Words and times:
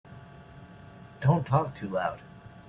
Don't 1.21 1.45
talk 1.45 1.75
too 1.75 1.87
loud. 1.87 2.21